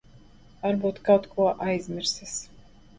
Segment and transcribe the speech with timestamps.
[0.63, 2.39] Varbūt kaut ko aizmirsis.